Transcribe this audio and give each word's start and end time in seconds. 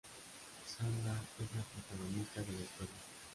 Sana 0.65 1.13
es 1.37 1.55
la 1.55 1.61
protagonista 1.61 2.41
de 2.41 2.53
la 2.53 2.61
historia. 2.63 2.95